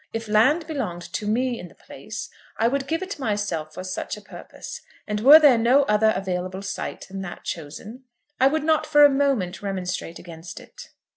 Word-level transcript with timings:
If 0.13 0.27
land 0.27 0.65
belonged 0.65 1.03
to 1.13 1.27
me 1.27 1.59
in 1.59 1.67
the 1.67 1.75
place 1.75 2.31
I 2.57 2.67
would 2.67 2.87
give 2.87 3.03
it 3.03 3.19
myself 3.19 3.75
for 3.75 3.83
such 3.83 4.17
a 4.17 4.21
purpose; 4.21 4.81
and 5.05 5.19
were 5.19 5.37
there 5.37 5.59
no 5.59 5.83
other 5.83 6.11
available 6.15 6.63
site 6.63 7.05
than 7.07 7.21
that 7.21 7.43
chosen, 7.43 8.05
I 8.39 8.47
would 8.47 8.63
not 8.63 8.87
for 8.87 9.05
a 9.05 9.09
moment 9.09 9.61
remonstrate 9.61 10.17
against 10.17 10.59
it. 10.59 10.89